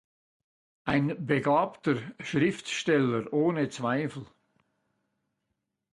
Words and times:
Ein 0.83 1.27
begabter 1.27 1.99
Schriftsteller 2.19 3.31
ohne 3.31 3.69
Zweifel“. 3.69 4.25